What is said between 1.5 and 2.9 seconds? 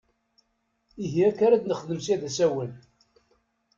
ad nexdem sya d asawen!